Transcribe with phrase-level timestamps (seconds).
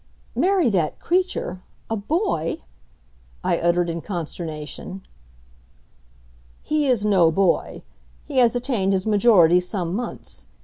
[0.33, 1.61] "Marry that creature!
[1.87, 2.63] A boy!"
[3.43, 5.03] I uttered in consternation.
[6.63, 7.83] "He is no boy.
[8.23, 10.47] He has attained his majority some months.